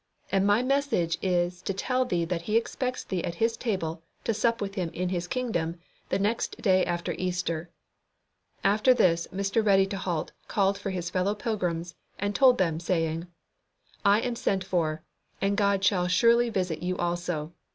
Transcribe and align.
And 0.31 0.47
my 0.47 0.63
message 0.63 1.19
is 1.21 1.61
to 1.61 1.75
tell 1.75 2.05
thee 2.05 2.25
that 2.25 2.41
He 2.41 2.57
expects 2.57 3.03
thee 3.03 3.23
at 3.23 3.35
His 3.35 3.55
table 3.55 4.01
to 4.23 4.33
sup 4.33 4.59
with 4.59 4.73
Him 4.73 4.89
in 4.93 5.09
His 5.09 5.27
kingdom 5.27 5.79
the 6.09 6.17
next 6.17 6.59
day 6.59 6.83
after 6.83 7.13
Easter." 7.19 7.69
After 8.63 8.95
this 8.95 9.27
Mr. 9.31 9.63
Ready 9.63 9.85
to 9.85 9.97
halt 9.97 10.31
called 10.47 10.79
for 10.79 10.89
his 10.89 11.11
fellow 11.11 11.35
pilgrims 11.35 11.93
and 12.17 12.33
told 12.33 12.57
them, 12.57 12.79
saying, 12.79 13.27
"I 14.03 14.21
am 14.21 14.35
sent 14.35 14.63
for, 14.63 15.03
and 15.39 15.55
God 15.55 15.83
shall 15.83 16.07
surely 16.07 16.49
visit 16.49 16.81
you 16.81 16.97
also. 16.97 17.53